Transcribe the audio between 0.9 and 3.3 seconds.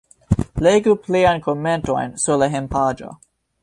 pliajn komentojn sur la hejmpaĝo.